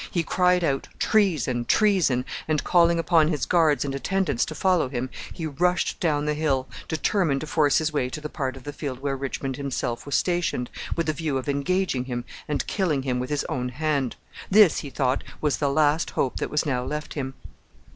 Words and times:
He 0.09 0.23
cried 0.23 0.63
out, 0.63 0.87
Treason! 0.97 1.63
Treason! 1.63 2.25
and, 2.47 2.63
calling 2.63 2.97
upon 2.97 3.27
his 3.27 3.45
guards 3.45 3.85
and 3.85 3.93
attendants 3.93 4.45
to 4.45 4.55
follow 4.55 4.89
him, 4.89 5.11
he 5.31 5.45
rushed 5.45 5.99
down 5.99 6.25
the 6.25 6.33
hill, 6.33 6.67
determined 6.87 7.41
to 7.41 7.45
force 7.45 7.77
his 7.77 7.93
way 7.93 8.09
to 8.09 8.19
the 8.19 8.27
part 8.27 8.57
of 8.57 8.63
the 8.63 8.73
field 8.73 8.97
where 8.97 9.15
Richmond 9.15 9.57
himself 9.57 10.07
was 10.07 10.15
stationed, 10.15 10.71
with 10.95 11.07
a 11.07 11.13
view 11.13 11.37
of 11.37 11.47
engaging 11.47 12.05
him 12.05 12.25
and 12.47 12.65
killing 12.65 13.03
him 13.03 13.19
with 13.19 13.29
his 13.29 13.43
own 13.43 13.69
hand. 13.69 14.15
This, 14.49 14.79
he 14.79 14.89
thought, 14.89 15.23
was 15.39 15.57
the 15.59 15.69
last 15.69 16.09
hope 16.17 16.37
that 16.37 16.49
was 16.49 16.65
now 16.65 16.83
left 16.83 17.13
him. 17.13 17.35